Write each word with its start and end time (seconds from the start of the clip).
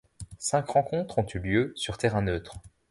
Cinq 0.39 0.67
rencontres 0.71 1.19
ont 1.19 1.25
eu 1.31 1.37
lieu 1.37 1.73
sur 1.75 1.99
terrain 1.99 2.23
neutre. 2.23 2.57